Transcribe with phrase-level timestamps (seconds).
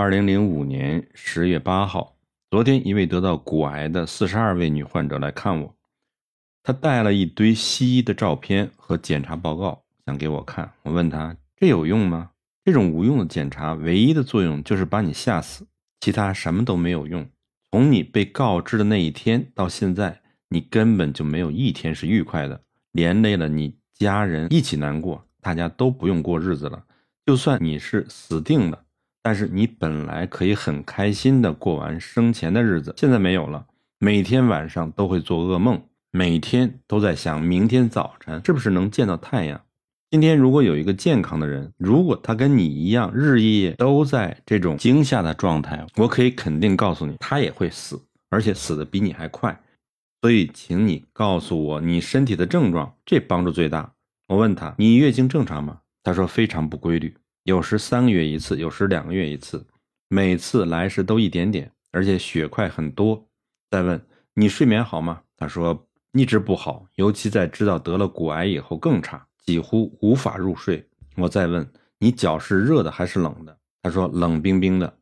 [0.00, 2.16] 二零零五年十月八号，
[2.50, 5.76] 昨天一位得到骨癌的四十二位女患者来看我，
[6.62, 10.72] 她带了一堆西医的照片和检查报告，想给我看。
[10.84, 12.30] 我问她：“这有用吗？”
[12.64, 15.66] 这种无用的检查，唯一的作用就是把你吓死，
[16.00, 17.28] 其他什么都没有用。
[17.70, 22.58] 从你被告知的那一天到现在，你根本就没有一天是愉快的，
[22.92, 26.82] 连累了你家人一起难过，大家都不用过日子了。
[27.26, 28.82] 就算你是死定了，
[29.22, 33.66] 但是你本来可以很开心的过完生前的日子，现在没有了，
[33.98, 39.60] 每天晚上都会做噩梦，每天都在想明天早晨是不是能见到太阳。
[40.10, 49.60] 今天如果有一个健康的人，如果他跟你一样日夜都在这种惊吓的状态，我可以肯定告诉你，他也会死，而且死的比你还快。
[50.22, 53.92] 所以，请你告诉我你身体的症状，这帮助最大。
[54.26, 55.80] 我问他，你月经正常吗？
[56.02, 59.66] 他说非常不规律，有时三个月一次，有时两个月一次，
[60.08, 63.26] 每次来时都一点点，而且血块很多。
[63.70, 65.22] 再问你睡眠好吗？
[65.36, 69.26] 他说一直不好，尤其在知道得了骨癌以后更差。
[69.42, 70.86] 几乎无法入睡。
[71.16, 73.58] 我再问你脚是热的还是冷的？
[73.82, 74.98] 他说冷冰冰的。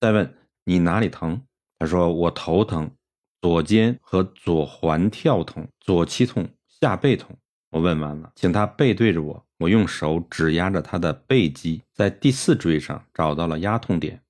[0.00, 0.34] 再问
[0.64, 1.42] 你哪里疼？
[1.78, 2.90] 他说我头疼，
[3.40, 7.36] 左肩和左环跳痛，左膝痛，下背痛。
[7.72, 14.20] 我问完了，请他背对着我，我用手指压着他的背肌，在第四椎上找到了压痛点，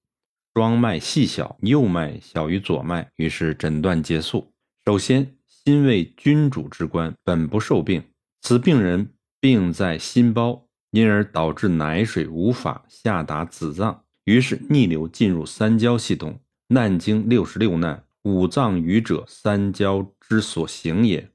[0.54, 4.52] 双脉细小，右脉小于左脉，于是诊断结束。
[4.84, 8.04] 首先，心为君主之官，本不受病。
[8.42, 16.38] 此病人病在心包，因而导致奶水无法下达子脏，于是逆流进入三焦系统。
[16.68, 21.28] 难经六十六难，五脏瘀者，三焦之所行也，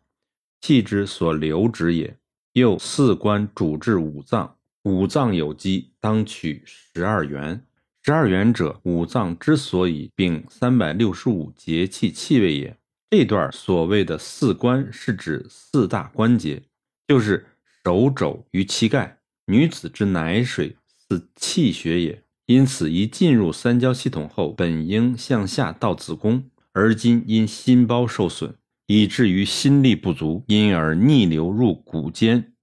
[0.61, 2.17] 气之所流之也。
[2.53, 7.63] 又四关主治五脏，五脏有积，当取十二元。
[8.03, 12.77] 十二元者，五脏之所以并三百六十五节气气味也。
[13.09, 16.63] 这段所谓的四关，是指四大关节。
[17.07, 17.45] 就是
[17.83, 20.75] 手肘与膝盖，女子之奶水
[21.07, 28.55] 似气血也，因此一进入三焦系统后，本应向下到子宫，而今因心包受损，
[28.87, 32.53] 以至于心力不足，因而逆流入骨间。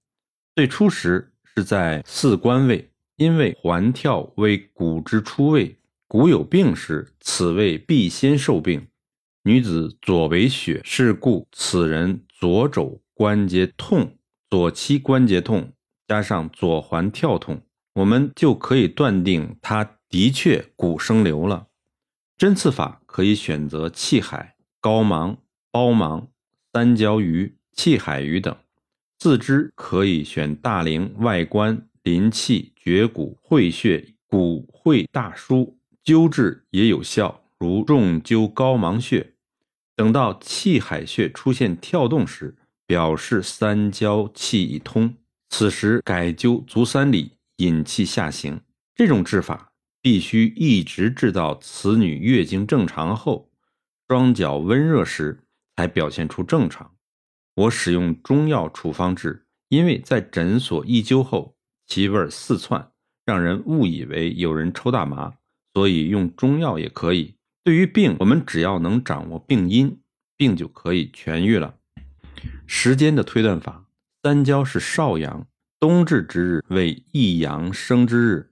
[0.55, 5.77] 最初时是在四关位，因为环跳为骨之初位，
[6.07, 8.87] 骨有病时，此位必先受病。
[9.43, 14.17] 女子左为血，是故此人左肘关节痛。
[14.49, 15.73] 左膝关节痛
[16.07, 17.61] 加上左环跳痛，
[17.93, 21.67] 我们就可以断定他的确骨生瘤了。
[22.37, 25.37] 针刺法可以选择气海、高芒、
[25.75, 26.29] 包芒、
[26.71, 28.53] 三焦鱼、气海鱼等；
[29.19, 35.73] 四肢可以选大陵、外关、临气、绝骨、会穴、骨会大腧。
[36.05, 39.33] 灸治也有效，如重灸高芒穴。
[39.97, 42.55] 等到气海穴出现跳动时，
[42.87, 45.13] 表示三焦气已通，
[45.49, 48.61] 此时改灸足三里，引气下行。
[48.95, 53.49] 这种治法必须一直治到此女月经正常后，
[54.07, 55.41] 双脚温热时
[55.75, 56.95] 才表现出正常。
[57.55, 61.55] 我使用中药处方治，因为在诊所一灸后，
[61.87, 62.91] 其味四窜，
[63.25, 65.33] 让人误以为有人抽大麻，
[65.73, 67.35] 所以用中药也可以。
[67.63, 69.99] 对于病，我们只要能掌握病因，
[70.37, 71.75] 病就可以痊愈了。
[72.67, 73.85] 时间的推断法，
[74.21, 75.47] 三焦是少阳，
[75.79, 78.51] 冬至之日为一阳生之日，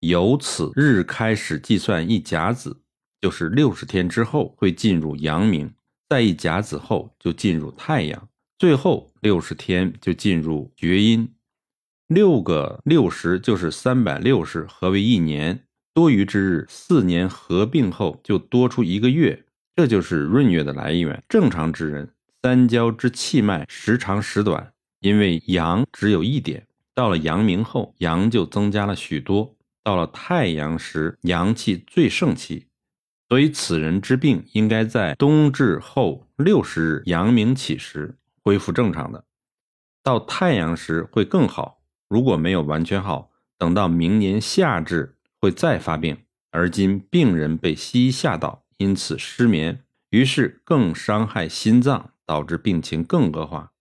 [0.00, 2.80] 由此日开始计算一甲子，
[3.20, 5.74] 就是六十天之后会进入阳明，
[6.08, 11.28] 在一甲子后就进入太阳，最后六十天就进入厥阴。
[12.06, 15.64] 六个六十就是三百六十，合为一年。
[15.92, 21.22] 多余之日，四年合并后就多出一个月，这就是闰月的来源。
[21.28, 22.14] 正常之人。
[22.40, 29.56] 三焦之气脉时长时短，因为阳只有一点，到了阳明后，阳就增加了许多。
[29.82, 32.67] 到了太阳时，阳气最盛期，
[33.28, 39.24] 所以此人之病应该在冬至后六十日阳明起时恢复正常的。
[40.02, 46.16] 到太阳时会更好，如果没有完全好，等到明年夏至会再发病。
[46.50, 52.10] 而今病人被西医吓到，因此失眠，于是更伤害心脏。
[52.28, 53.72] 导致病情更恶化，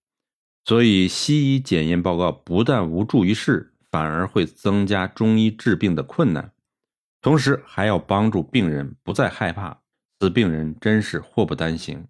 [0.63, 6.53] 所以西医检验报告不但无助于事，反而会增加中医治病的困难，
[7.21, 9.81] 同时还要帮助病人不再害怕。
[10.19, 12.07] 此病人真是祸不单行。